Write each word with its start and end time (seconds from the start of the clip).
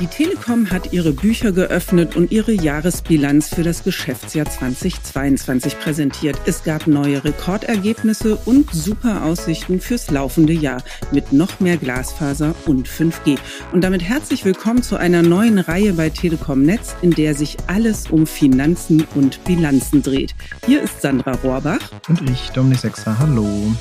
Die 0.00 0.06
Telekom 0.06 0.70
hat 0.70 0.92
ihre 0.92 1.10
Bücher 1.10 1.50
geöffnet 1.50 2.14
und 2.14 2.30
ihre 2.30 2.52
Jahresbilanz 2.52 3.48
für 3.52 3.64
das 3.64 3.82
Geschäftsjahr 3.82 4.48
2022 4.48 5.80
präsentiert. 5.80 6.40
Es 6.46 6.62
gab 6.62 6.86
neue 6.86 7.24
Rekordergebnisse 7.24 8.36
und 8.36 8.72
super 8.72 9.24
Aussichten 9.24 9.80
fürs 9.80 10.08
laufende 10.08 10.52
Jahr 10.52 10.84
mit 11.10 11.32
noch 11.32 11.58
mehr 11.58 11.78
Glasfaser 11.78 12.54
und 12.64 12.88
5G. 12.88 13.38
Und 13.72 13.82
damit 13.82 14.02
herzlich 14.02 14.44
willkommen 14.44 14.84
zu 14.84 14.96
einer 14.96 15.22
neuen 15.22 15.58
Reihe 15.58 15.92
bei 15.94 16.10
Telekom 16.10 16.62
Netz, 16.62 16.94
in 17.02 17.10
der 17.10 17.34
sich 17.34 17.56
alles 17.66 18.08
um 18.08 18.28
Finanzen 18.28 19.04
und 19.16 19.42
Bilanzen 19.42 20.04
dreht. 20.04 20.36
Hier 20.64 20.80
ist 20.80 21.02
Sandra 21.02 21.32
Rohrbach. 21.42 21.90
Und 22.08 22.30
ich, 22.30 22.50
Dominik 22.50 22.78
Sechser. 22.78 23.18
Hallo. 23.18 23.74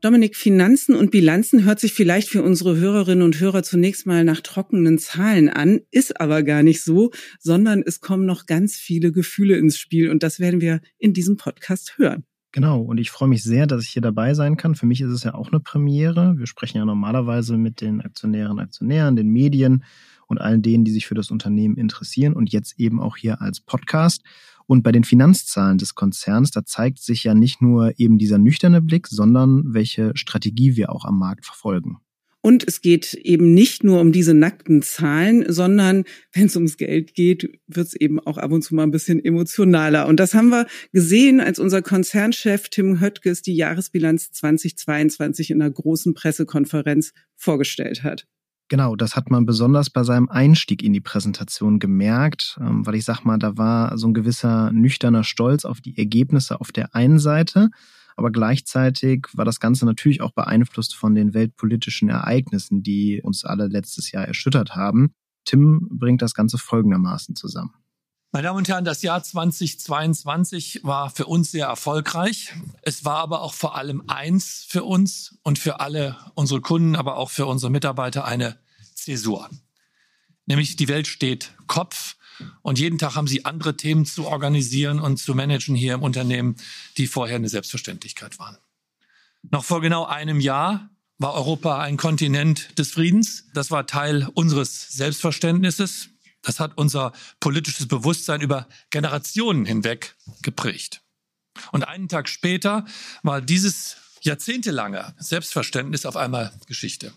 Dominik, 0.00 0.36
Finanzen 0.36 0.94
und 0.94 1.10
Bilanzen 1.10 1.64
hört 1.64 1.80
sich 1.80 1.92
vielleicht 1.92 2.28
für 2.28 2.44
unsere 2.44 2.76
Hörerinnen 2.76 3.24
und 3.24 3.40
Hörer 3.40 3.64
zunächst 3.64 4.06
mal 4.06 4.22
nach 4.22 4.40
trockenen 4.40 4.98
Zahlen 4.98 5.48
an, 5.48 5.80
ist 5.90 6.20
aber 6.20 6.44
gar 6.44 6.62
nicht 6.62 6.84
so, 6.84 7.10
sondern 7.40 7.82
es 7.84 8.00
kommen 8.00 8.24
noch 8.24 8.46
ganz 8.46 8.76
viele 8.76 9.10
Gefühle 9.10 9.56
ins 9.56 9.76
Spiel 9.76 10.10
und 10.10 10.22
das 10.22 10.38
werden 10.38 10.60
wir 10.60 10.80
in 10.98 11.14
diesem 11.14 11.36
Podcast 11.36 11.98
hören. 11.98 12.24
Genau, 12.52 12.80
und 12.80 12.98
ich 12.98 13.10
freue 13.10 13.28
mich 13.28 13.42
sehr, 13.42 13.66
dass 13.66 13.82
ich 13.82 13.90
hier 13.90 14.02
dabei 14.02 14.34
sein 14.34 14.56
kann. 14.56 14.76
Für 14.76 14.86
mich 14.86 15.00
ist 15.00 15.10
es 15.10 15.24
ja 15.24 15.34
auch 15.34 15.50
eine 15.50 15.60
Premiere. 15.60 16.34
Wir 16.38 16.46
sprechen 16.46 16.78
ja 16.78 16.84
normalerweise 16.84 17.58
mit 17.58 17.80
den 17.80 18.00
Aktionären, 18.00 18.60
Aktionären, 18.60 19.16
den 19.16 19.28
Medien 19.28 19.82
und 20.28 20.40
allen 20.40 20.62
denen, 20.62 20.84
die 20.84 20.92
sich 20.92 21.08
für 21.08 21.14
das 21.16 21.32
Unternehmen 21.32 21.76
interessieren 21.76 22.34
und 22.34 22.52
jetzt 22.52 22.78
eben 22.78 23.00
auch 23.00 23.16
hier 23.16 23.42
als 23.42 23.60
Podcast. 23.60 24.22
Und 24.68 24.82
bei 24.82 24.92
den 24.92 25.02
Finanzzahlen 25.02 25.78
des 25.78 25.94
Konzerns, 25.94 26.50
da 26.50 26.62
zeigt 26.62 26.98
sich 26.98 27.24
ja 27.24 27.34
nicht 27.34 27.62
nur 27.62 27.94
eben 27.96 28.18
dieser 28.18 28.36
nüchterne 28.36 28.82
Blick, 28.82 29.06
sondern 29.06 29.64
welche 29.72 30.12
Strategie 30.14 30.76
wir 30.76 30.92
auch 30.92 31.06
am 31.06 31.18
Markt 31.18 31.46
verfolgen. 31.46 31.96
Und 32.42 32.68
es 32.68 32.82
geht 32.82 33.14
eben 33.14 33.54
nicht 33.54 33.82
nur 33.82 33.98
um 34.00 34.12
diese 34.12 34.34
nackten 34.34 34.82
Zahlen, 34.82 35.50
sondern 35.50 36.04
wenn 36.32 36.46
es 36.46 36.54
ums 36.54 36.76
Geld 36.76 37.14
geht, 37.14 37.58
wird 37.66 37.86
es 37.86 37.94
eben 37.94 38.20
auch 38.20 38.36
ab 38.36 38.52
und 38.52 38.62
zu 38.62 38.74
mal 38.74 38.82
ein 38.82 38.90
bisschen 38.90 39.24
emotionaler. 39.24 40.06
Und 40.06 40.20
das 40.20 40.34
haben 40.34 40.50
wir 40.50 40.66
gesehen, 40.92 41.40
als 41.40 41.58
unser 41.58 41.80
Konzernchef 41.80 42.68
Tim 42.68 43.00
Höttges 43.00 43.40
die 43.40 43.56
Jahresbilanz 43.56 44.32
2022 44.32 45.50
in 45.50 45.62
einer 45.62 45.70
großen 45.70 46.12
Pressekonferenz 46.12 47.12
vorgestellt 47.36 48.02
hat. 48.02 48.26
Genau, 48.70 48.96
das 48.96 49.16
hat 49.16 49.30
man 49.30 49.46
besonders 49.46 49.88
bei 49.88 50.04
seinem 50.04 50.28
Einstieg 50.28 50.82
in 50.82 50.92
die 50.92 51.00
Präsentation 51.00 51.78
gemerkt, 51.78 52.58
ähm, 52.60 52.84
weil 52.86 52.96
ich 52.96 53.04
sag 53.04 53.24
mal, 53.24 53.38
da 53.38 53.56
war 53.56 53.96
so 53.96 54.08
ein 54.08 54.14
gewisser 54.14 54.70
nüchterner 54.72 55.24
Stolz 55.24 55.64
auf 55.64 55.80
die 55.80 55.96
Ergebnisse 55.96 56.60
auf 56.60 56.70
der 56.70 56.94
einen 56.94 57.18
Seite, 57.18 57.70
aber 58.14 58.30
gleichzeitig 58.30 59.26
war 59.32 59.46
das 59.46 59.58
Ganze 59.58 59.86
natürlich 59.86 60.20
auch 60.20 60.32
beeinflusst 60.32 60.94
von 60.94 61.14
den 61.14 61.32
weltpolitischen 61.32 62.10
Ereignissen, 62.10 62.82
die 62.82 63.22
uns 63.22 63.44
alle 63.44 63.68
letztes 63.68 64.12
Jahr 64.12 64.26
erschüttert 64.26 64.76
haben. 64.76 65.14
Tim 65.46 65.88
bringt 65.90 66.20
das 66.20 66.34
Ganze 66.34 66.58
folgendermaßen 66.58 67.36
zusammen. 67.36 67.72
Meine 68.30 68.48
Damen 68.48 68.58
und 68.58 68.68
Herren, 68.68 68.84
das 68.84 69.00
Jahr 69.00 69.22
2022 69.22 70.80
war 70.82 71.08
für 71.08 71.24
uns 71.24 71.50
sehr 71.50 71.66
erfolgreich. 71.66 72.52
Es 72.82 73.06
war 73.06 73.16
aber 73.16 73.40
auch 73.40 73.54
vor 73.54 73.74
allem 73.74 74.04
eins 74.06 74.66
für 74.68 74.84
uns 74.84 75.38
und 75.44 75.58
für 75.58 75.80
alle 75.80 76.14
unsere 76.34 76.60
Kunden, 76.60 76.94
aber 76.94 77.16
auch 77.16 77.30
für 77.30 77.46
unsere 77.46 77.72
Mitarbeiter 77.72 78.26
eine 78.26 78.58
Zäsur. 78.94 79.48
Nämlich 80.44 80.76
die 80.76 80.88
Welt 80.88 81.06
steht 81.06 81.54
Kopf 81.68 82.16
und 82.60 82.78
jeden 82.78 82.98
Tag 82.98 83.16
haben 83.16 83.28
sie 83.28 83.46
andere 83.46 83.78
Themen 83.78 84.04
zu 84.04 84.26
organisieren 84.26 85.00
und 85.00 85.16
zu 85.16 85.34
managen 85.34 85.74
hier 85.74 85.94
im 85.94 86.02
Unternehmen, 86.02 86.56
die 86.98 87.06
vorher 87.06 87.36
eine 87.36 87.48
Selbstverständlichkeit 87.48 88.38
waren. 88.38 88.58
Noch 89.50 89.64
vor 89.64 89.80
genau 89.80 90.04
einem 90.04 90.40
Jahr 90.40 90.90
war 91.16 91.32
Europa 91.32 91.80
ein 91.80 91.96
Kontinent 91.96 92.78
des 92.78 92.92
Friedens. 92.92 93.46
Das 93.54 93.70
war 93.70 93.86
Teil 93.86 94.28
unseres 94.34 94.90
Selbstverständnisses. 94.90 96.10
Das 96.42 96.60
hat 96.60 96.72
unser 96.76 97.12
politisches 97.40 97.88
Bewusstsein 97.88 98.40
über 98.40 98.68
Generationen 98.90 99.64
hinweg 99.64 100.16
geprägt. 100.42 101.02
Und 101.72 101.86
einen 101.86 102.08
Tag 102.08 102.28
später 102.28 102.84
war 103.22 103.40
dieses 103.40 103.96
jahrzehntelange 104.22 105.14
Selbstverständnis 105.18 106.06
auf 106.06 106.16
einmal 106.16 106.52
Geschichte. 106.66 107.12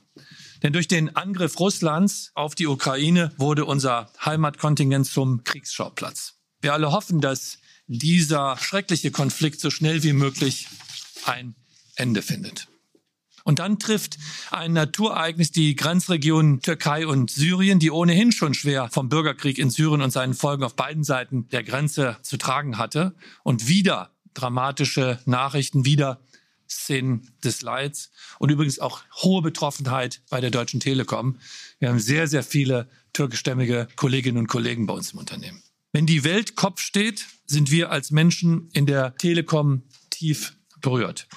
Denn 0.64 0.74
durch 0.74 0.88
den 0.88 1.16
Angriff 1.16 1.60
Russlands 1.60 2.32
auf 2.36 2.56
die 2.56 2.68
Ukraine 2.68 3.32
wurde 3.38 3.66
unser 3.66 4.12
Heimatkontingent 4.24 5.08
zum 5.08 5.44
Kriegsschauplatz. 5.44 6.36
Wir 6.62 6.74
alle 6.74 6.92
hoffen, 6.92 7.22
dass 7.22 7.58
dieser 7.88 8.58
schreckliche 8.58 9.12
Konflikt 9.12 9.60
so 9.60 9.70
schnell 9.70 10.04
wie 10.04 10.14
möglich 10.14 10.68
ein 11.26 11.56
Ende 11.96 12.22
findet. 12.22 12.68
Und 13.44 13.60
dann 13.60 13.80
trifft 13.80 14.18
ein 14.52 14.74
Naturereignis 14.74 15.52
die 15.52 15.76
Grenzregionen 15.76 16.62
Türkei 16.62 17.08
und 17.08 17.32
Syrien, 17.32 17.80
die 17.80 17.92
ohnehin 17.92 18.32
schon 18.32 18.54
schwer 18.54 18.90
vom 18.90 19.10
Bürgerkrieg 19.10 19.58
in 19.58 19.70
Syrien 19.70 20.02
und 20.02 20.12
seinen 20.12 20.34
Folgen 20.34 20.64
auf 20.64 20.76
beiden 20.76 21.04
Seiten 21.04 21.48
der 21.50 21.64
Grenze 21.64 22.18
zu 22.22 22.38
tragen 22.38 22.78
hatte. 22.78 23.16
Und 23.44 23.68
wieder 23.68 24.12
dramatische 24.34 25.20
Nachrichten, 25.26 25.86
wieder 25.86 26.22
Szenen 26.70 27.28
des 27.44 27.62
Leids 27.62 28.12
und 28.40 28.50
übrigens 28.50 28.80
auch 28.80 29.02
hohe 29.22 29.42
Betroffenheit 29.42 30.22
bei 30.30 30.40
der 30.40 30.52
Deutschen 30.52 30.80
Telekom. 30.80 31.38
Wir 31.80 31.90
haben 31.90 32.00
sehr, 32.00 32.28
sehr 32.28 32.44
viele 32.44 32.90
türkischstämmige 33.14 33.88
Kolleginnen 33.98 34.38
und 34.38 34.48
Kollegen 34.48 34.86
bei 34.86 34.94
uns 34.94 35.12
im 35.12 35.20
Unternehmen. 35.20 35.62
Wenn 35.92 36.06
die 36.06 36.24
Welt 36.24 36.56
Kopf 36.56 36.80
steht, 36.80 37.28
sind 37.46 37.72
wir 37.72 37.92
als 37.92 38.12
Menschen 38.12 38.70
in 38.72 38.86
der 38.86 39.18
Telekom 39.18 39.84
tief 40.10 40.56
berührt. 40.80 41.28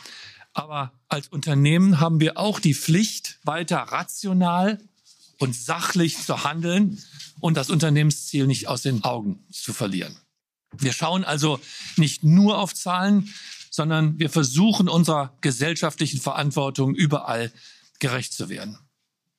Aber 0.53 0.93
als 1.15 1.29
Unternehmen 1.29 2.01
haben 2.01 2.19
wir 2.19 2.37
auch 2.39 2.59
die 2.59 2.75
Pflicht, 2.75 3.39
weiter 3.45 3.79
rational 3.79 4.81
und 5.39 5.55
sachlich 5.55 6.19
zu 6.19 6.43
handeln 6.43 7.01
und 7.39 7.57
das 7.57 7.71
Unternehmensziel 7.71 8.49
nicht 8.49 8.67
aus 8.67 8.83
den 8.83 9.05
Augen 9.05 9.47
zu 9.53 9.73
verlieren. 9.73 10.17
Wir 10.77 10.93
schauen 10.93 11.23
also 11.23 11.61
nicht 11.97 12.25
nur 12.25 12.59
auf 12.59 12.75
Zahlen, 12.75 13.33
sondern 13.71 14.19
wir 14.19 14.29
versuchen 14.29 14.89
unserer 14.89 15.37
gesellschaftlichen 15.41 16.21
Verantwortung 16.21 16.97
überall 16.97 17.53
gerecht 18.01 18.33
zu 18.33 18.49
werden. 18.49 18.77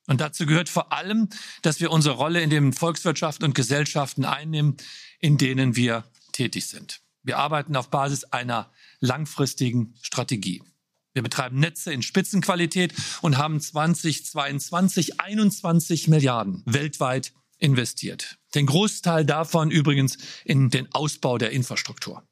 Und 0.06 0.22
dazu 0.22 0.46
gehört 0.46 0.70
vor 0.70 0.94
allem, 0.94 1.28
dass 1.60 1.78
wir 1.80 1.90
unsere 1.90 2.14
Rolle 2.14 2.40
in 2.40 2.48
den 2.48 2.72
Volkswirtschaften 2.72 3.44
und 3.44 3.54
Gesellschaften 3.54 4.24
einnehmen, 4.24 4.78
in 5.20 5.36
denen 5.36 5.76
wir 5.76 6.04
tätig 6.32 6.68
sind. 6.68 7.02
Wir 7.22 7.36
arbeiten 7.36 7.76
auf 7.76 7.90
Basis 7.90 8.24
einer 8.24 8.70
langfristigen 9.00 9.94
Strategie. 10.00 10.62
Wir 11.16 11.22
betreiben 11.22 11.58
Netze 11.60 11.94
in 11.94 12.02
Spitzenqualität 12.02 12.92
und 13.22 13.38
haben 13.38 13.58
2022 13.58 15.18
21 15.18 16.08
Milliarden 16.08 16.62
weltweit 16.66 17.32
investiert. 17.56 18.36
Den 18.54 18.66
Großteil 18.66 19.24
davon 19.24 19.70
übrigens 19.70 20.18
in 20.44 20.68
den 20.68 20.92
Ausbau 20.92 21.38
der 21.38 21.52
Infrastruktur. 21.52 22.22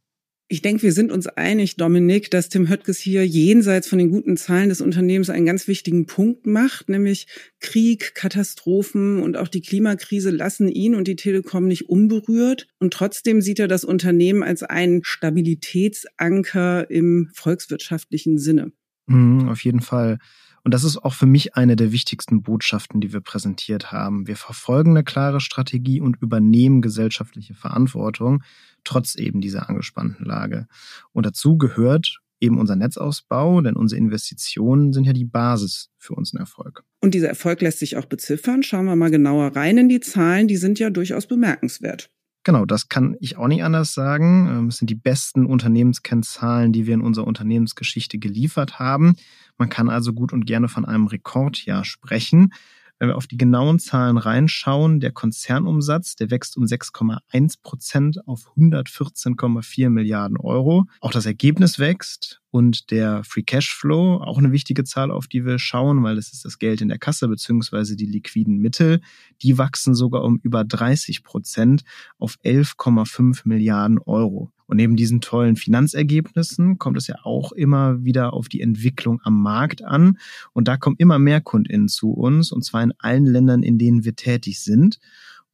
Ich 0.47 0.61
denke, 0.61 0.83
wir 0.83 0.93
sind 0.93 1.11
uns 1.11 1.27
einig, 1.27 1.77
Dominik, 1.77 2.31
dass 2.31 2.51
Tim 2.51 2.69
Höttges 2.69 2.99
hier 2.99 3.27
jenseits 3.27 3.89
von 3.89 3.99
den 3.99 4.11
guten 4.11 4.37
Zahlen 4.37 4.69
des 4.69 4.83
Unternehmens 4.83 5.31
einen 5.31 5.47
ganz 5.47 5.67
wichtigen 5.69 6.05
Punkt 6.05 6.47
macht, 6.47 6.91
nämlich 6.91 7.27
Krieg, 7.61 8.15
Katastrophen 8.15 9.23
und 9.23 9.39
auch 9.39 9.49
die 9.49 9.63
Klimakrise 9.63 10.31
lassen 10.31 10.69
ihn 10.69 10.95
und 10.95 11.09
die 11.09 11.17
Telekom 11.17 11.67
nicht 11.67 11.89
unberührt. 11.89 12.67
Und 12.79 12.93
trotzdem 12.93 13.41
sieht 13.41 13.59
er 13.59 13.69
das 13.69 13.85
Unternehmen 13.85 14.43
als 14.43 14.63
einen 14.63 15.03
Stabilitätsanker 15.03 16.91
im 16.91 17.31
volkswirtschaftlichen 17.33 18.37
Sinne. 18.37 18.71
Mhm, 19.07 19.49
auf 19.49 19.65
jeden 19.65 19.81
Fall. 19.81 20.19
Und 20.63 20.73
das 20.73 20.83
ist 20.83 20.97
auch 20.97 21.13
für 21.13 21.27
mich 21.27 21.57
eine 21.57 21.77
der 21.77 21.93
wichtigsten 21.93 22.43
Botschaften, 22.43 23.01
die 23.01 23.13
wir 23.13 23.21
präsentiert 23.21 23.93
haben. 23.93 24.27
Wir 24.27 24.37
verfolgen 24.37 24.91
eine 24.91 25.05
klare 25.05 25.41
Strategie 25.41 26.01
und 26.01 26.17
übernehmen 26.23 26.81
gesellschaftliche 26.81 27.55
Verantwortung, 27.55 28.43
trotz 28.85 29.15
eben 29.15 29.41
dieser 29.41 29.69
angespannten 29.69 30.25
Lage. 30.25 30.67
Und 31.13 31.27
dazu 31.27 31.59
gehört 31.59 32.21
eben 32.41 32.59
unser 32.59 32.77
Netzausbau, 32.77 33.61
denn 33.61 33.77
unsere 33.77 33.99
Investitionen 33.99 34.93
sind 34.93 35.05
ja 35.05 35.13
die 35.13 35.25
Basis 35.25 35.91
für 35.99 36.15
unseren 36.15 36.41
Erfolg. 36.41 36.85
Und 37.01 37.15
dieser 37.15 37.29
Erfolg 37.29 37.61
lässt 37.63 37.79
sich 37.79 37.97
auch 37.97 38.05
beziffern. 38.07 38.63
Schauen 38.63 38.85
wir 38.85 38.97
mal 38.97 39.11
genauer 39.11 39.57
rein 39.57 39.79
in 39.79 39.89
die 39.89 40.01
Zahlen. 40.01 40.49
Die 40.49 40.57
sind 40.57 40.79
ja 40.79 40.91
durchaus 40.91 41.27
bemerkenswert. 41.27 42.11
Genau, 42.45 42.67
das 42.67 42.91
kann 42.91 43.17
ich 43.21 43.39
auch 43.39 43.49
nicht 43.49 43.65
anders 43.65 43.95
sagen. 43.95 44.49
Ähm, 44.49 44.69
es 44.69 44.77
sind 44.77 44.91
die 44.91 44.95
besten 44.95 45.47
Unternehmenskennzahlen, 45.47 46.73
die 46.73 46.87
wir 46.87 46.95
in 46.95 47.01
unserer 47.01 47.27
Unternehmensgeschichte 47.27 48.19
geliefert 48.19 48.79
haben. 48.79 49.17
Man 49.57 49.71
kann 49.71 49.89
also 49.89 50.13
gut 50.13 50.33
und 50.33 50.45
gerne 50.45 50.69
von 50.69 50.85
einem 50.85 51.07
Rekordjahr 51.07 51.85
sprechen. 51.87 52.53
Wenn 52.99 53.09
wir 53.09 53.17
auf 53.17 53.27
die 53.27 53.37
genauen 53.37 53.79
Zahlen 53.79 54.19
reinschauen, 54.19 55.01
der 55.01 55.13
Konzernumsatz, 55.13 56.17
der 56.17 56.31
wächst 56.31 56.57
um 56.57 56.65
6,1 56.65 57.61
Prozent 57.63 58.27
auf 58.27 58.53
114,4 58.57 59.91
Milliarden 59.91 60.37
Euro. 60.37 60.85
Auch 61.01 61.11
das 61.11 61.27
Ergebnis 61.27 61.79
wächst 61.79 62.41
Und 62.55 62.93
der 62.93 63.25
Free 63.25 63.43
Cash 63.43 63.75
Flow, 63.75 64.19
auch 64.23 64.39
eine 64.39 64.53
wichtige 64.53 64.85
Zahl, 64.85 65.11
auf 65.11 65.27
die 65.27 65.45
wir 65.45 65.59
schauen, 65.59 66.05
weil 66.05 66.15
das 66.15 66.33
ist 66.33 66.45
das 66.45 66.61
Geld 66.61 66.81
in 66.81 66.87
der 66.87 67.01
Kasse 67.01 67.27
beziehungsweise 67.27 67.97
die 67.97 68.07
liquiden 68.07 68.59
Mittel, 68.59 69.01
die 69.43 69.59
wachsen 69.59 69.97
sogar 69.97 70.23
um 70.23 70.39
über 70.41 70.63
30 70.63 71.25
Prozent 71.25 71.83
auf 72.17 72.37
11,5 72.45 73.41
Milliarden 73.43 73.99
Euro. 73.99 74.53
Und 74.67 74.77
neben 74.77 74.95
diesen 74.95 75.21
tollen 75.21 75.57
Finanzergebnissen 75.57 76.79
kommt 76.79 76.97
es 76.97 77.09
ja 77.09 77.17
auch 77.25 77.51
immer 77.51 78.05
wieder 78.05 78.33
auf 78.33 78.49
die 78.49 78.61
Entwicklung 78.61 79.21
am 79.25 79.43
Markt 79.43 79.85
an. 79.85 80.19
Und 80.53 80.69
da 80.69 80.77
kommen 80.77 80.95
immer 80.97 81.19
mehr 81.19 81.41
KundInnen 81.41 81.89
zu 81.89 82.13
uns, 82.13 82.53
und 82.53 82.65
zwar 82.65 82.85
in 82.85 82.93
allen 82.99 83.27
Ländern, 83.27 83.65
in 83.65 83.79
denen 83.79 84.05
wir 84.05 84.15
tätig 84.15 84.61
sind. 84.61 85.01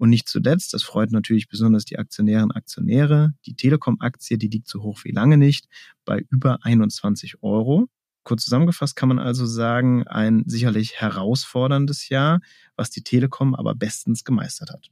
Und 0.00 0.08
nicht 0.08 0.30
zuletzt, 0.30 0.72
das 0.72 0.82
freut 0.82 1.12
natürlich 1.12 1.46
besonders 1.46 1.84
die 1.84 1.98
Aktionärinnen 1.98 2.52
und 2.52 2.56
Aktionäre, 2.56 3.34
die 3.44 3.54
Telekom-Aktie, 3.54 4.38
die 4.38 4.48
liegt 4.48 4.66
so 4.66 4.82
hoch 4.82 5.00
wie 5.04 5.12
lange 5.12 5.36
nicht, 5.36 5.66
bei 6.06 6.24
über 6.30 6.64
21 6.64 7.42
Euro. 7.42 7.86
Kurz 8.22 8.44
zusammengefasst 8.44 8.96
kann 8.96 9.10
man 9.10 9.18
also 9.18 9.44
sagen, 9.44 10.08
ein 10.08 10.44
sicherlich 10.46 10.94
herausforderndes 11.02 12.08
Jahr, 12.08 12.40
was 12.76 12.88
die 12.88 13.02
Telekom 13.02 13.54
aber 13.54 13.74
bestens 13.74 14.24
gemeistert 14.24 14.70
hat. 14.70 14.90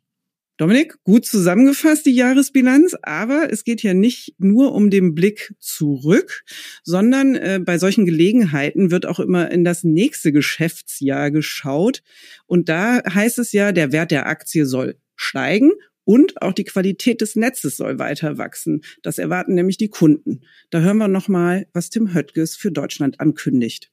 Dominik, 0.59 0.97
gut 1.05 1.25
zusammengefasst 1.25 2.05
die 2.05 2.17
Jahresbilanz, 2.17 2.97
aber 3.03 3.53
es 3.53 3.63
geht 3.63 3.81
ja 3.85 3.95
nicht 3.95 4.35
nur 4.39 4.75
um 4.75 4.91
den 4.91 5.15
Blick 5.15 5.55
zurück, 5.61 6.43
sondern 6.83 7.37
äh, 7.37 7.61
bei 7.65 7.79
solchen 7.79 8.05
Gelegenheiten 8.05 8.91
wird 8.91 9.07
auch 9.07 9.21
immer 9.21 9.53
in 9.53 9.63
das 9.63 9.85
nächste 9.85 10.33
Geschäftsjahr 10.33 11.31
geschaut. 11.31 12.03
Und 12.47 12.69
da 12.69 13.01
heißt 13.09 13.39
es 13.39 13.53
ja, 13.53 13.71
der 13.71 13.93
Wert 13.93 14.11
der 14.11 14.27
Aktie 14.27 14.67
soll 14.67 14.97
steigen 15.15 15.71
und 16.03 16.43
auch 16.43 16.53
die 16.53 16.65
Qualität 16.65 17.21
des 17.21 17.37
Netzes 17.37 17.77
soll 17.77 18.01
weiter 18.01 18.37
wachsen. 18.37 18.81
Das 19.03 19.19
erwarten 19.19 19.55
nämlich 19.55 19.77
die 19.77 19.91
Kunden. 19.91 20.41
Da 20.71 20.81
hören 20.81 20.99
wir 20.99 21.07
nochmal, 21.07 21.69
was 21.73 21.89
Tim 21.89 22.15
Höttges 22.15 22.57
für 22.57 22.73
Deutschland 22.73 23.21
ankündigt. 23.21 23.93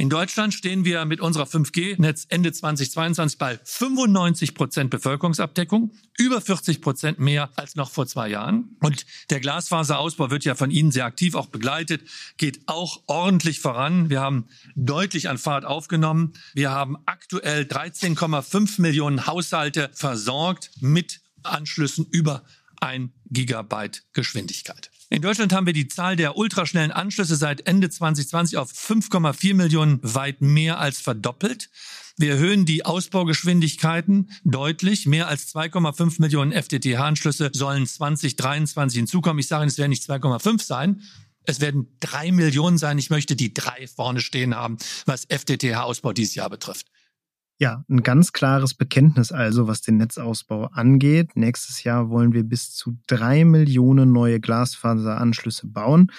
In 0.00 0.10
Deutschland 0.10 0.54
stehen 0.54 0.84
wir 0.84 1.04
mit 1.06 1.20
unserer 1.20 1.42
5G-Netz 1.42 2.26
Ende 2.28 2.52
2022 2.52 3.36
bei 3.36 3.58
95 3.64 4.54
Prozent 4.54 4.90
Bevölkerungsabdeckung, 4.90 5.90
über 6.16 6.40
40 6.40 6.80
Prozent 6.80 7.18
mehr 7.18 7.50
als 7.56 7.74
noch 7.74 7.90
vor 7.90 8.06
zwei 8.06 8.28
Jahren. 8.28 8.76
Und 8.80 9.06
der 9.30 9.40
Glasfaserausbau 9.40 10.30
wird 10.30 10.44
ja 10.44 10.54
von 10.54 10.70
Ihnen 10.70 10.92
sehr 10.92 11.04
aktiv 11.04 11.34
auch 11.34 11.48
begleitet, 11.48 12.02
geht 12.36 12.60
auch 12.66 13.02
ordentlich 13.08 13.58
voran. 13.58 14.08
Wir 14.08 14.20
haben 14.20 14.46
deutlich 14.76 15.28
an 15.28 15.36
Fahrt 15.36 15.64
aufgenommen. 15.64 16.32
Wir 16.54 16.70
haben 16.70 16.96
aktuell 17.06 17.62
13,5 17.62 18.80
Millionen 18.80 19.26
Haushalte 19.26 19.90
versorgt 19.94 20.70
mit 20.78 21.22
Anschlüssen 21.42 22.06
über 22.12 22.44
ein 22.80 23.12
Gigabyte 23.30 24.04
Geschwindigkeit. 24.12 24.92
In 25.10 25.22
Deutschland 25.22 25.54
haben 25.54 25.64
wir 25.64 25.72
die 25.72 25.88
Zahl 25.88 26.16
der 26.16 26.36
ultraschnellen 26.36 26.92
Anschlüsse 26.92 27.36
seit 27.36 27.66
Ende 27.66 27.88
2020 27.88 28.58
auf 28.58 28.70
5,4 28.70 29.54
Millionen 29.54 30.00
weit 30.02 30.42
mehr 30.42 30.78
als 30.80 31.00
verdoppelt. 31.00 31.70
Wir 32.18 32.32
erhöhen 32.32 32.66
die 32.66 32.84
Ausbaugeschwindigkeiten 32.84 34.30
deutlich. 34.44 35.06
Mehr 35.06 35.28
als 35.28 35.54
2,5 35.54 36.20
Millionen 36.20 36.52
FTTH-Anschlüsse 36.52 37.50
sollen 37.54 37.86
2023 37.86 38.98
hinzukommen. 38.98 39.38
Ich 39.38 39.46
sage 39.46 39.62
Ihnen, 39.62 39.68
es 39.68 39.78
werden 39.78 39.90
nicht 39.90 40.02
2,5 40.02 40.62
sein. 40.62 41.02
Es 41.44 41.60
werden 41.60 41.96
drei 42.00 42.30
Millionen 42.30 42.76
sein. 42.76 42.98
Ich 42.98 43.08
möchte 43.08 43.34
die 43.34 43.54
drei 43.54 43.86
vorne 43.86 44.20
stehen 44.20 44.54
haben, 44.54 44.76
was 45.06 45.24
FTTH-Ausbau 45.24 46.12
dieses 46.12 46.34
Jahr 46.34 46.50
betrifft. 46.50 46.86
Ja, 47.60 47.84
ein 47.88 48.04
ganz 48.04 48.32
klares 48.32 48.74
Bekenntnis 48.74 49.32
also, 49.32 49.66
was 49.66 49.80
den 49.80 49.96
Netzausbau 49.96 50.66
angeht. 50.66 51.34
Nächstes 51.34 51.82
Jahr 51.82 52.08
wollen 52.08 52.32
wir 52.32 52.44
bis 52.44 52.72
zu 52.72 52.96
drei 53.08 53.44
Millionen 53.44 54.12
neue 54.12 54.38
Glasfaseranschlüsse 54.38 55.66
bauen. 55.66 56.12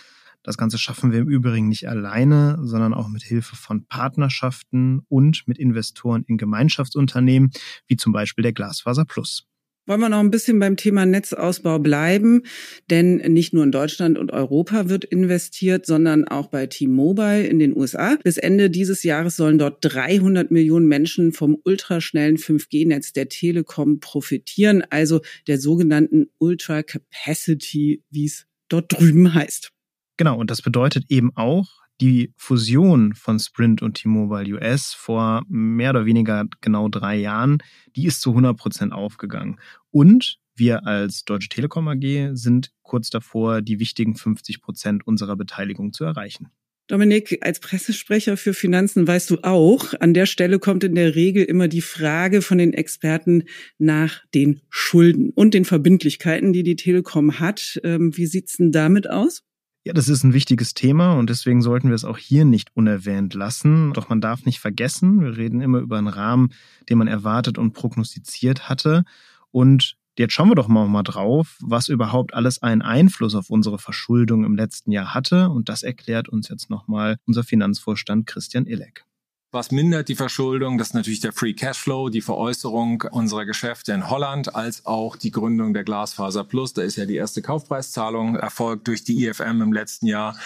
Das 0.44 0.58
Ganze 0.58 0.78
schaffen 0.78 1.14
wir 1.14 1.20
im 1.20 1.30
Übrigen 1.30 1.70
nicht 1.70 1.88
alleine, 1.88 2.58
sondern 2.62 2.94
auch 2.94 3.08
mit 3.08 3.24
Hilfe 3.24 3.56
von 3.56 3.86
Partnerschaften 3.86 5.00
und 5.08 5.48
mit 5.48 5.58
Investoren 5.58 6.24
in 6.24 6.38
Gemeinschaftsunternehmen, 6.38 7.52
wie 7.88 7.96
zum 7.96 8.12
Beispiel 8.12 8.44
der 8.44 8.54
Glasfaser 8.54 9.06
Plus 9.06 9.46
wollen 9.90 10.02
wir 10.02 10.10
noch 10.10 10.20
ein 10.20 10.30
bisschen 10.30 10.60
beim 10.60 10.78
Thema 10.78 11.08
Netzausbau 11.08 11.80
bleiben, 11.80 12.44
denn 12.92 13.16
nicht 13.16 13.54
nur 13.54 13.64
in 13.64 13.72
Deutschland 13.72 14.20
und 14.20 14.32
Europa 14.32 14.88
wird 14.88 15.04
investiert, 15.04 15.88
sondern 15.88 16.28
auch 16.28 16.48
bei 16.48 16.68
T-Mobile 16.68 17.48
in 17.48 17.58
den 17.58 17.76
USA. 17.76 18.16
Bis 18.24 18.38
Ende 18.38 18.70
dieses 18.70 19.02
Jahres 19.02 19.36
sollen 19.36 19.58
dort 19.58 19.80
300 19.82 20.52
Millionen 20.52 20.88
Menschen 20.88 21.34
vom 21.34 21.58
ultraschnellen 21.64 22.38
5G-Netz 22.38 23.14
der 23.14 23.30
Telekom 23.30 24.00
profitieren, 24.00 24.84
also 24.92 25.22
der 25.48 25.60
sogenannten 25.60 26.28
Ultra 26.38 26.84
Capacity, 26.84 28.04
wie 28.12 28.26
es 28.26 28.46
dort 28.70 28.94
drüben 28.94 29.34
heißt. 29.34 29.72
Genau, 30.18 30.38
und 30.38 30.52
das 30.52 30.62
bedeutet 30.62 31.06
eben 31.10 31.32
auch, 31.36 31.68
die 32.02 32.34
Fusion 32.38 33.14
von 33.14 33.40
Sprint 33.40 33.82
und 33.82 33.96
T-Mobile 33.96 34.56
US 34.56 34.94
vor 34.94 35.44
mehr 35.48 35.92
oder 35.92 36.06
weniger 36.06 36.46
genau 36.62 36.88
drei 36.88 37.18
Jahren, 37.18 37.60
die 37.96 38.06
ist 38.06 38.22
zu 38.22 38.32
100 38.32 38.58
Prozent 38.58 38.94
aufgegangen. 38.94 39.60
Und 39.92 40.38
wir 40.56 40.86
als 40.86 41.24
Deutsche 41.24 41.50
Telekom 41.50 41.88
AG 41.88 42.32
sind 42.34 42.72
kurz 42.82 43.10
davor, 43.10 43.62
die 43.62 43.80
wichtigen 43.80 44.16
50 44.16 44.62
Prozent 44.62 45.08
unserer 45.08 45.36
Beteiligung 45.36 45.94
zu 45.94 46.04
erreichen. 46.04 46.50
Dominik, 46.88 47.38
als 47.42 47.60
Pressesprecher 47.60 48.36
für 48.36 48.56
Finanzen 48.56 49.08
weißt 49.08 49.30
du 49.30 49.38
auch, 49.44 49.94
an 50.00 50.16
der 50.16 50.26
Stelle 50.26 50.58
kommt 50.58 50.84
in 50.84 50.96
der 50.96 51.14
Regel 51.14 51.44
immer 51.44 51.68
die 51.68 51.82
Frage 51.82 52.42
von 52.42 52.58
den 52.58 52.74
Experten 52.74 53.44
nach 53.78 54.24
den 54.34 54.62
Schulden 54.70 55.30
und 55.30 55.54
den 55.54 55.66
Verbindlichkeiten, 55.66 56.52
die 56.52 56.64
die 56.64 56.76
Telekom 56.76 57.40
hat. 57.40 57.80
Ähm, 57.84 58.18
wie 58.18 58.26
sieht's 58.26 58.58
denn 58.58 58.72
damit 58.72 59.08
aus? 59.08 59.44
Ja, 59.90 59.94
das 59.94 60.08
ist 60.08 60.24
ein 60.24 60.34
wichtiges 60.34 60.76
Thema 60.76 61.14
und 61.14 61.32
deswegen 61.32 61.64
sollten 61.64 61.88
wir 61.88 61.96
es 61.96 62.06
auch 62.06 62.20
hier 62.20 62.46
nicht 62.46 62.70
unerwähnt 62.76 63.34
lassen. 63.34 63.92
Doch 63.94 64.08
man 64.08 64.22
darf 64.22 64.46
nicht 64.46 64.60
vergessen, 64.60 65.22
wir 65.22 65.36
reden 65.36 65.62
immer 65.62 65.80
über 65.80 65.98
einen 65.98 66.08
Rahmen, 66.08 66.54
den 66.88 67.00
man 67.00 67.08
erwartet 67.08 67.58
und 67.58 67.74
prognostiziert 67.74 68.70
hatte. 68.70 69.04
Und 69.50 69.96
jetzt 70.16 70.34
schauen 70.34 70.50
wir 70.50 70.54
doch 70.54 70.68
mal, 70.68 70.88
mal 70.88 71.02
drauf, 71.02 71.58
was 71.60 71.88
überhaupt 71.88 72.36
alles 72.36 72.62
einen 72.62 72.84
Einfluss 72.84 73.34
auf 73.34 73.50
unsere 73.50 73.80
Verschuldung 73.80 74.44
im 74.44 74.56
letzten 74.56 74.92
Jahr 74.92 75.16
hatte. 75.16 75.50
Und 75.50 75.70
das 75.70 75.82
erklärt 75.82 76.30
uns 76.30 76.50
jetzt 76.50 76.70
nochmal 76.70 77.18
unser 77.26 77.44
Finanzvorstand 77.44 78.28
Christian 78.28 78.68
Illek. 78.68 79.06
Was 79.52 79.72
mindert 79.72 80.10
die 80.10 80.16
Verschuldung? 80.16 80.78
Das 80.78 80.90
ist 80.90 80.94
natürlich 80.94 81.22
der 81.22 81.34
Free 81.34 81.54
Cashflow, 81.54 82.10
die 82.10 82.22
Veräußerung 82.22 83.06
unserer 83.10 83.46
Geschäfte 83.46 83.94
in 83.94 84.08
Holland, 84.08 84.54
als 84.54 84.86
auch 84.86 85.16
die 85.16 85.32
Gründung 85.32 85.74
der 85.74 85.84
Glasfaser 85.84 86.44
Plus. 86.44 86.74
Da 86.74 86.84
ist 86.84 86.98
ja 86.98 87.08
die 87.08 87.16
erste 87.16 87.42
Kaufpreiszahlung 87.42 88.36
erfolgt 88.36 88.88
durch 88.88 89.04
die 89.04 89.26
IFM 89.26 89.64
im 89.64 89.74
letzten 89.74 90.06
Jahr. 90.06 90.38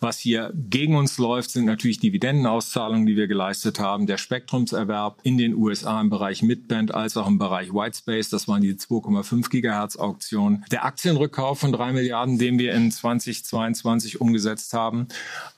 Was 0.00 0.18
hier 0.18 0.54
gegen 0.54 0.96
uns 0.96 1.18
läuft, 1.18 1.50
sind 1.50 1.66
natürlich 1.66 2.00
Dividendenauszahlungen, 2.00 3.04
die 3.04 3.14
wir 3.14 3.26
geleistet 3.26 3.78
haben. 3.78 4.06
Der 4.06 4.16
Spektrumserwerb 4.16 5.20
in 5.22 5.36
den 5.36 5.54
USA 5.54 6.00
im 6.00 6.08
Bereich 6.08 6.42
Midband 6.42 6.94
als 6.94 7.18
auch 7.18 7.26
im 7.26 7.36
Bereich 7.36 7.74
Whitespace. 7.74 8.30
Das 8.30 8.48
waren 8.48 8.62
die 8.62 8.72
2,5 8.72 9.50
Gigahertz 9.50 9.96
Auktionen. 9.96 10.64
Der 10.70 10.86
Aktienrückkauf 10.86 11.60
von 11.60 11.72
drei 11.72 11.92
Milliarden, 11.92 12.38
den 12.38 12.58
wir 12.58 12.72
in 12.72 12.90
2022 12.90 14.18
umgesetzt 14.18 14.72
haben, 14.72 15.08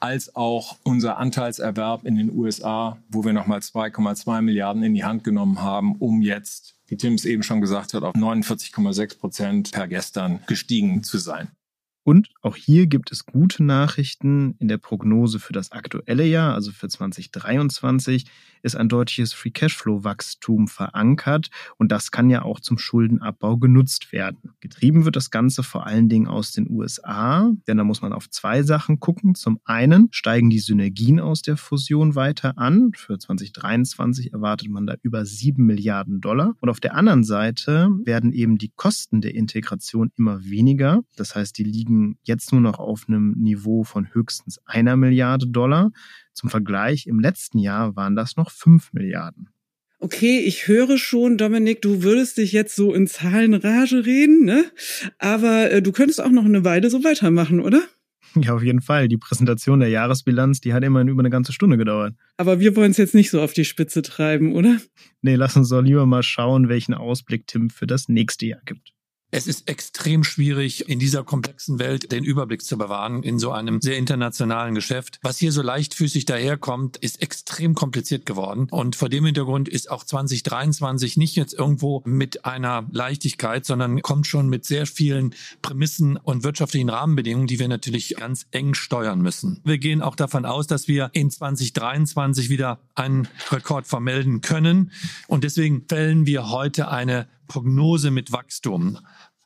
als 0.01 0.35
auch 0.35 0.79
unser 0.83 1.19
Anteilserwerb 1.19 2.05
in 2.05 2.17
den 2.17 2.37
USA 2.37 2.88
wo 3.09 3.25
wir 3.25 3.33
nochmal 3.33 3.61
2,2 3.61 4.41
Milliarden 4.43 4.83
in 4.83 4.95
die 4.95 5.05
Hand 5.05 5.25
genommen 5.25 5.61
haben, 5.61 5.97
um 5.97 6.23
jetzt, 6.23 6.77
wie 6.87 6.97
Tim 6.97 7.15
es 7.15 7.25
eben 7.25 7.43
schon 7.43 7.61
gesagt 7.61 7.95
hat, 7.95 8.03
auf 8.03 8.15
49,6 8.15 9.19
Prozent 9.19 9.73
per 9.73 9.89
gestern 9.89 10.41
gestiegen 10.47 11.03
zu 11.03 11.19
sein. 11.19 11.49
Und 12.05 12.31
auch 12.41 12.57
hier 12.57 12.87
gibt 12.87 13.13
es 13.13 13.27
gute 13.27 13.63
Nachrichten. 13.63 14.55
In 14.59 14.69
der 14.69 14.79
Prognose 14.79 15.39
für 15.39 15.53
das 15.53 15.73
aktuelle 15.73 16.25
Jahr, 16.25 16.55
also 16.55 16.73
für 16.73 16.89
2023, 16.89 18.25
ist 18.63 18.77
ein 18.77 18.89
deutliches 18.89 19.33
Free 19.33 19.51
Cashflow-Wachstum 19.51 20.69
verankert 20.69 21.49
und 21.77 21.93
das 21.93 22.11
kann 22.11 22.31
ja 22.31 22.43
auch 22.43 22.61
zum 22.61 22.79
Schuldenabbau 22.79 23.57
genutzt 23.57 24.13
werden. 24.13 24.55
Getrieben 24.61 25.05
wird 25.05 25.17
das 25.17 25.31
Ganze 25.31 25.63
vor 25.63 25.87
allen 25.87 26.09
Dingen 26.09 26.27
aus 26.27 26.53
den 26.53 26.69
USA, 26.71 27.51
denn 27.67 27.77
da 27.77 27.85
muss 27.85 28.03
man 28.03 28.13
auf 28.13 28.29
zwei 28.31 28.63
Sachen 28.63 29.01
gucken. 29.01 29.35
Zum 29.35 29.61
einen 29.65 30.09
steigen 30.11 30.51
die 30.51 30.59
Synergien 30.59 31.21
aus 31.21 31.43
der 31.43 31.57
Fusion 31.57 32.15
weiter 32.15 32.59
an. 32.59 32.93
Für 32.95 33.19
2023 33.19 34.33
erwartet 34.33 34.69
man 34.69 34.87
da 34.87 34.95
über 35.03 35.25
sieben 35.25 35.67
Milliarden 35.67 36.21
Dollar. 36.21 36.55
Und 36.61 36.69
auf 36.69 36.81
der 36.81 36.95
anderen 36.95 37.25
Seite 37.25 37.89
werden 38.05 38.33
eben 38.33 38.59
die 38.59 38.73
Kosten 38.75 39.21
der 39.21 39.35
Integration 39.35 40.11
immer 40.17 40.45
weniger. 40.45 41.01
Das 41.17 41.35
heißt, 41.35 41.59
die 41.59 41.65
liegen 41.65 41.98
jetzt 42.23 42.53
nur 42.53 42.61
noch 42.61 42.79
auf 42.79 43.05
einem 43.09 43.33
Niveau 43.33 43.85
von 43.85 44.13
höchstens 44.13 44.59
einer 44.67 44.97
Milliarde 44.97 45.47
Dollar. 45.47 45.91
Zum 46.33 46.51
Vergleich, 46.51 47.07
im 47.07 47.21
letzten 47.21 47.59
Jahr 47.59 47.97
waren 47.97 48.17
das 48.17 48.37
noch 48.37 48.51
5 48.51 48.93
Milliarden. 48.93 49.49
Okay, 50.01 50.39
ich 50.39 50.69
höre 50.69 50.97
schon, 50.97 51.39
Dominik, 51.39 51.83
du 51.83 52.05
würdest 52.05 52.39
dich 52.39 52.53
jetzt 52.53 52.77
so 52.77 52.95
in 52.95 53.09
Zahlenrage 53.09 54.07
reden, 54.07 54.45
ne? 54.45 54.65
Aber 55.19 55.73
äh, 55.73 55.83
du 55.83 55.91
könntest 55.91 56.21
auch 56.21 56.31
noch 56.31 56.45
eine 56.45 56.65
Weile 56.65 56.89
so 56.89 57.03
weitermachen, 57.03 57.61
oder? 57.61 57.83
Ja, 58.35 58.55
auf 58.55 58.63
jeden 58.63 58.83
Fall. 58.83 59.09
Die 59.09 59.17
Präsentation 59.17 59.81
der 59.81 59.89
Jahresbilanz, 59.89 60.61
die 60.61 60.75
hat 60.75 60.85
immerhin 60.85 61.09
über 61.09 61.23
eine 61.23 61.31
ganze 61.31 61.53
Stunde 61.53 61.79
gedauert. 61.79 62.15
Aber 62.37 62.61
wir 62.61 62.77
wollen 62.77 62.91
es 62.91 62.99
jetzt 62.99 63.15
nicht 63.15 63.31
so 63.31 63.41
auf 63.41 63.55
die 63.55 63.65
Spitze 63.65 64.03
treiben, 64.03 64.55
oder? 64.55 64.77
Nee, 65.23 65.35
lass 65.35 65.57
uns 65.57 65.71
doch 65.71 65.81
lieber 65.81 66.05
mal 66.05 66.23
schauen, 66.23 66.69
welchen 66.69 66.93
Ausblick 66.93 67.47
Tim 67.47 67.71
für 67.71 67.87
das 67.87 68.09
nächste 68.11 68.47
Jahr 68.47 68.61
gibt. 68.67 68.93
Es 69.31 69.47
ist 69.47 69.69
extrem 69.69 70.25
schwierig, 70.25 70.89
in 70.89 70.99
dieser 70.99 71.23
komplexen 71.23 71.79
Welt 71.79 72.13
den 72.13 72.25
Überblick 72.25 72.63
zu 72.63 72.79
bewahren, 72.79 73.23
in 73.23 73.39
so 73.39 73.53
einem 73.53 73.83
sehr 73.83 73.99
internationalen 73.99 74.75
Geschäft. 74.75 75.19
Was 75.21 75.37
hier 75.37 75.53
so 75.53 75.61
leichtfüßig 75.61 76.25
daherkommt, 76.25 76.97
ist 76.97 77.21
extrem 77.21 77.75
kompliziert 77.75 78.25
geworden. 78.25 78.69
Und 78.71 78.97
vor 78.97 79.11
dem 79.11 79.27
Hintergrund 79.27 79.69
ist 79.69 79.91
auch 79.91 80.05
2023 80.05 81.19
nicht 81.19 81.37
jetzt 81.37 81.53
irgendwo 81.53 82.03
mit 82.07 82.47
einer 82.47 82.87
Leichtigkeit, 82.91 83.67
sondern 83.67 84.01
kommt 84.01 84.27
schon 84.27 84.49
mit 84.49 84.65
sehr 84.65 84.87
vielen 84.87 85.35
Prämissen 85.61 86.17
und 86.17 86.43
wirtschaftlichen 86.43 86.89
Rahmenbedingungen, 86.89 87.49
die 87.49 87.59
wir 87.59 87.69
natürlich 87.69 88.17
ganz 88.17 88.47
eng 88.51 88.73
steuern 88.73 89.21
müssen. 89.21 89.61
Wir 89.63 89.77
gehen 89.77 90.01
auch 90.01 90.17
davon 90.17 90.47
aus, 90.47 90.67
dass 90.67 90.89
wir 90.89 91.11
in 91.13 91.31
2023 91.31 92.49
wieder 92.49 92.79
einen 92.99 93.29
Rekord 93.51 93.87
vermelden 93.87 94.41
können. 94.41 94.93
Und 95.27 95.45
deswegen 95.45 95.85
fällen 95.89 96.27
wir 96.27 96.51
heute 96.51 96.89
eine 96.89 97.29
Prognose 97.47 98.11
mit 98.11 98.33
Wachstum. 98.33 98.99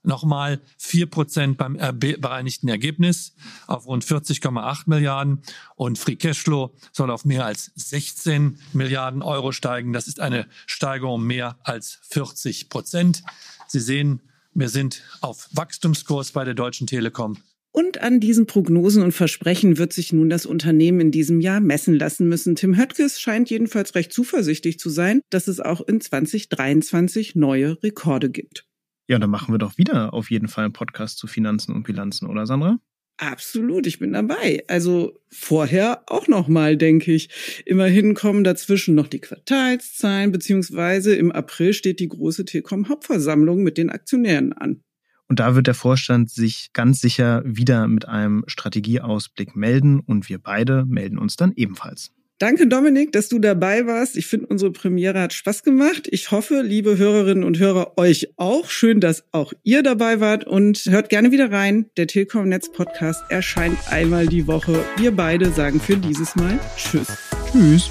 Nochmal 0.04 0.60
vier 0.78 1.06
Prozent 1.06 1.58
beim 1.58 1.78
bereinigten 1.98 2.66
Ergebnis 2.66 3.34
auf 3.68 3.86
rund 3.86 4.04
40,8 4.04 4.82
Milliarden 4.86 5.42
und 5.76 5.96
Free 5.96 6.16
Cashflow 6.16 6.74
soll 6.90 7.10
auf 7.10 7.24
mehr 7.24 7.46
als 7.46 7.70
16 7.76 8.58
Milliarden 8.72 9.22
Euro 9.22 9.52
steigen. 9.52 9.92
Das 9.92 10.08
ist 10.08 10.18
eine 10.18 10.48
Steigerung 10.66 11.14
um 11.14 11.26
mehr 11.26 11.56
als 11.62 12.00
40 12.10 12.68
Prozent. 12.68 13.22
Sie 13.68 13.80
sehen, 13.80 14.22
wir 14.54 14.68
sind 14.68 15.02
auf 15.20 15.48
Wachstumskurs 15.52 16.32
bei 16.32 16.44
der 16.44 16.54
Deutschen 16.54 16.88
Telekom. 16.88 17.38
Und 17.74 18.02
an 18.02 18.20
diesen 18.20 18.46
Prognosen 18.46 19.02
und 19.02 19.12
Versprechen 19.12 19.78
wird 19.78 19.94
sich 19.94 20.12
nun 20.12 20.28
das 20.28 20.44
Unternehmen 20.44 21.00
in 21.00 21.10
diesem 21.10 21.40
Jahr 21.40 21.60
messen 21.60 21.94
lassen 21.94 22.28
müssen. 22.28 22.54
Tim 22.54 22.76
Höttges 22.76 23.18
scheint 23.18 23.48
jedenfalls 23.48 23.94
recht 23.94 24.12
zuversichtlich 24.12 24.78
zu 24.78 24.90
sein, 24.90 25.22
dass 25.30 25.48
es 25.48 25.58
auch 25.58 25.80
in 25.80 26.00
2023 26.00 27.34
neue 27.34 27.82
Rekorde 27.82 28.28
gibt. 28.28 28.66
Ja, 29.08 29.18
dann 29.18 29.30
machen 29.30 29.54
wir 29.54 29.58
doch 29.58 29.78
wieder 29.78 30.12
auf 30.12 30.30
jeden 30.30 30.48
Fall 30.48 30.64
einen 30.64 30.74
Podcast 30.74 31.16
zu 31.16 31.26
Finanzen 31.26 31.74
und 31.74 31.84
Bilanzen, 31.84 32.28
oder 32.28 32.46
Sandra? 32.46 32.78
Absolut, 33.16 33.86
ich 33.86 33.98
bin 33.98 34.12
dabei. 34.12 34.64
Also 34.68 35.18
vorher 35.30 36.02
auch 36.06 36.28
noch 36.28 36.48
mal, 36.48 36.76
denke 36.76 37.12
ich. 37.12 37.62
Immerhin 37.64 38.14
kommen 38.14 38.44
dazwischen 38.44 38.94
noch 38.94 39.06
die 39.06 39.20
Quartalszahlen, 39.20 40.32
beziehungsweise 40.32 41.14
im 41.14 41.32
April 41.32 41.72
steht 41.72 42.00
die 42.00 42.08
große 42.08 42.44
Telekom-Hauptversammlung 42.44 43.62
mit 43.62 43.78
den 43.78 43.90
Aktionären 43.90 44.52
an. 44.52 44.82
Und 45.32 45.40
da 45.40 45.54
wird 45.54 45.66
der 45.66 45.72
Vorstand 45.72 46.28
sich 46.28 46.74
ganz 46.74 47.00
sicher 47.00 47.40
wieder 47.46 47.88
mit 47.88 48.06
einem 48.06 48.44
Strategieausblick 48.48 49.56
melden 49.56 49.98
und 49.98 50.28
wir 50.28 50.36
beide 50.36 50.84
melden 50.84 51.16
uns 51.16 51.36
dann 51.36 51.52
ebenfalls. 51.56 52.12
Danke, 52.36 52.66
Dominik, 52.66 53.12
dass 53.12 53.30
du 53.30 53.38
dabei 53.38 53.86
warst. 53.86 54.18
Ich 54.18 54.26
finde, 54.26 54.48
unsere 54.48 54.72
Premiere 54.72 55.18
hat 55.18 55.32
Spaß 55.32 55.62
gemacht. 55.62 56.06
Ich 56.10 56.32
hoffe, 56.32 56.60
liebe 56.60 56.98
Hörerinnen 56.98 57.44
und 57.44 57.58
Hörer, 57.58 57.96
euch 57.96 58.34
auch. 58.36 58.68
Schön, 58.68 59.00
dass 59.00 59.24
auch 59.32 59.54
ihr 59.62 59.82
dabei 59.82 60.20
wart 60.20 60.46
und 60.46 60.84
hört 60.84 61.08
gerne 61.08 61.32
wieder 61.32 61.50
rein. 61.50 61.86
Der 61.96 62.08
Telekom 62.08 62.50
Netz 62.50 62.70
Podcast 62.70 63.24
erscheint 63.30 63.78
einmal 63.90 64.26
die 64.26 64.46
Woche. 64.46 64.84
Wir 64.98 65.12
beide 65.12 65.50
sagen 65.50 65.80
für 65.80 65.96
dieses 65.96 66.36
Mal 66.36 66.60
Tschüss. 66.76 67.08
Tschüss. 67.50 67.88